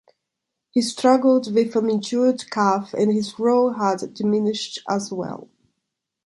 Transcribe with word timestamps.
He 0.71 0.81
struggled 0.81 1.53
with 1.53 1.75
an 1.75 1.87
injured 1.91 2.49
calf 2.49 2.91
and 2.95 3.13
his 3.13 3.37
role 3.37 3.73
had 3.73 4.15
diminished 4.15 4.79
as 4.89 5.11
well. 5.11 5.47